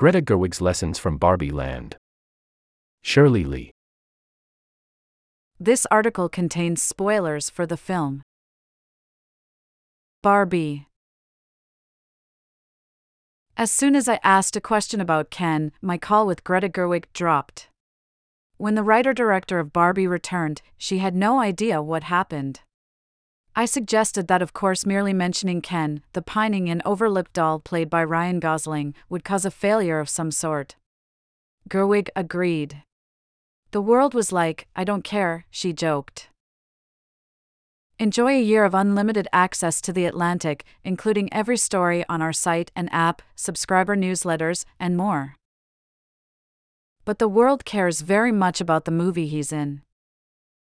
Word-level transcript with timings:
Greta 0.00 0.22
Gerwig's 0.22 0.62
lessons 0.62 0.98
from 0.98 1.18
Barbie 1.18 1.50
Land. 1.50 1.98
Shirley 3.02 3.44
Li. 3.44 3.70
This 5.58 5.86
article 5.90 6.30
contains 6.30 6.82
spoilers 6.82 7.50
for 7.50 7.66
the 7.66 7.76
film. 7.76 8.22
Barbie. 10.22 10.86
As 13.58 13.70
soon 13.70 13.94
as 13.94 14.08
I 14.08 14.18
asked 14.24 14.56
a 14.56 14.60
question 14.62 15.02
about 15.02 15.28
Ken, 15.28 15.70
my 15.82 15.98
call 15.98 16.26
with 16.26 16.44
Greta 16.44 16.70
Gerwig 16.70 17.04
dropped. 17.12 17.68
When 18.56 18.76
the 18.76 18.82
writer 18.82 19.12
director 19.12 19.58
of 19.58 19.70
Barbie 19.70 20.06
returned, 20.06 20.62
she 20.78 20.96
had 20.96 21.14
no 21.14 21.40
idea 21.40 21.82
what 21.82 22.04
happened. 22.04 22.60
I 23.56 23.64
suggested 23.64 24.28
that, 24.28 24.42
of 24.42 24.52
course, 24.52 24.86
merely 24.86 25.12
mentioning 25.12 25.60
Ken, 25.60 26.02
the 26.12 26.22
pining 26.22 26.70
and 26.70 26.82
overlooked 26.84 27.32
doll 27.32 27.58
played 27.58 27.90
by 27.90 28.04
Ryan 28.04 28.40
Gosling, 28.40 28.94
would 29.08 29.24
cause 29.24 29.44
a 29.44 29.50
failure 29.50 29.98
of 29.98 30.08
some 30.08 30.30
sort. 30.30 30.76
Gerwig 31.68 32.08
agreed. 32.14 32.82
The 33.72 33.82
world 33.82 34.14
was 34.14 34.32
like, 34.32 34.66
I 34.74 34.84
don't 34.84 35.04
care, 35.04 35.46
she 35.50 35.72
joked. 35.72 36.28
Enjoy 37.98 38.32
a 38.32 38.42
year 38.42 38.64
of 38.64 38.72
unlimited 38.72 39.28
access 39.32 39.80
to 39.82 39.92
The 39.92 40.06
Atlantic, 40.06 40.64
including 40.82 41.30
every 41.32 41.58
story 41.58 42.04
on 42.08 42.22
our 42.22 42.32
site 42.32 42.72
and 42.74 42.88
app, 42.92 43.20
subscriber 43.36 43.94
newsletters, 43.94 44.64
and 44.78 44.96
more. 44.96 45.36
But 47.04 47.18
the 47.18 47.28
world 47.28 47.64
cares 47.64 48.00
very 48.00 48.32
much 48.32 48.60
about 48.60 48.86
the 48.86 48.90
movie 48.90 49.26
he's 49.26 49.52
in. 49.52 49.82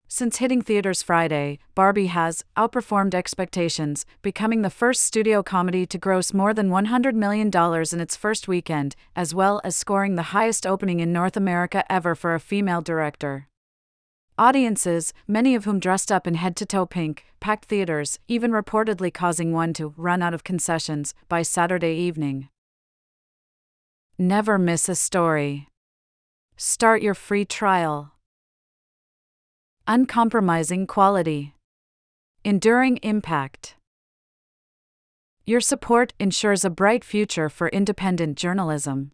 Since 0.09 0.37
hitting 0.37 0.61
theaters 0.61 1.01
Friday, 1.01 1.59
Barbie 1.75 2.07
has 2.07 2.45
outperformed 2.55 3.13
expectations, 3.13 4.05
becoming 4.21 4.61
the 4.61 4.69
first 4.69 5.03
studio 5.03 5.43
comedy 5.43 5.85
to 5.85 5.97
gross 5.97 6.33
more 6.33 6.53
than 6.53 6.69
$100 6.69 7.13
million 7.13 7.51
in 7.53 7.99
its 7.99 8.15
first 8.15 8.47
weekend, 8.47 8.95
as 9.17 9.35
well 9.35 9.59
as 9.65 9.75
scoring 9.75 10.15
the 10.15 10.31
highest 10.33 10.65
opening 10.65 11.01
in 11.01 11.11
North 11.11 11.35
America 11.35 11.83
ever 11.91 12.15
for 12.15 12.33
a 12.33 12.39
female 12.39 12.81
director. 12.81 13.49
Audiences, 14.37 15.13
many 15.27 15.55
of 15.55 15.65
whom 15.65 15.79
dressed 15.79 16.09
up 16.09 16.25
in 16.25 16.35
head 16.35 16.55
to 16.55 16.65
toe 16.65 16.85
pink, 16.85 17.25
packed 17.41 17.65
theaters, 17.65 18.17
even 18.29 18.51
reportedly 18.51 19.13
causing 19.13 19.51
one 19.51 19.73
to 19.73 19.93
run 19.97 20.21
out 20.21 20.33
of 20.33 20.45
concessions 20.45 21.13
by 21.27 21.41
Saturday 21.41 21.95
evening. 21.95 22.47
Never 24.17 24.57
miss 24.57 24.87
a 24.87 24.95
story. 24.95 25.67
Start 26.55 27.01
your 27.01 27.13
free 27.13 27.43
trial. 27.43 28.13
Uncompromising 29.89 30.85
quality. 30.85 31.53
Enduring 32.43 32.97
impact. 32.97 33.75
Your 35.45 35.61
support 35.61 36.13
ensures 36.19 36.65
a 36.65 36.69
bright 36.69 37.05
future 37.05 37.47
for 37.47 37.69
independent 37.69 38.37
journalism. 38.37 39.11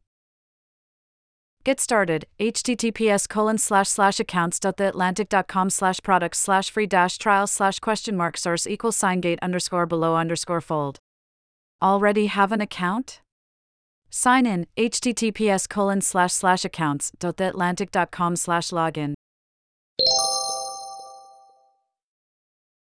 Get 1.63 1.79
started. 1.79 2.25
https 2.39 3.29
colon 3.29 3.59
slash 3.59 3.88
slash 3.88 4.19
accounts.theatlantic.com 4.19 5.69
slash 5.69 6.01
products 6.01 6.39
slash 6.39 6.71
free 6.71 6.88
dash 6.88 7.19
trial 7.19 7.45
slash 7.45 7.77
question 7.77 8.17
mark 8.17 8.35
source 8.35 8.66
equals 8.66 8.97
sign 8.97 9.21
gate 9.21 9.39
underscore 9.44 9.85
below 9.85 10.16
underscore 10.16 10.59
fold. 10.59 10.97
Already 11.83 12.25
have 12.25 12.51
an 12.51 12.61
account? 12.61 13.21
Sign 14.09 14.47
in 14.47 14.66
https 14.75 15.69
colon 15.69 16.01
slash 16.01 16.33
slash 16.33 16.66
accounts.theatlantic.com 16.66 18.35
slash 18.35 18.69
login. 18.71 19.13